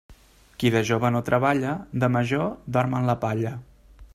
Qui 0.61 0.69
de 0.75 0.81
jove 0.89 1.11
no 1.17 1.21
treballa, 1.27 1.73
de 2.05 2.09
major 2.15 2.49
dorm 2.79 2.97
en 3.01 3.07
la 3.11 3.17
palla. 3.27 3.53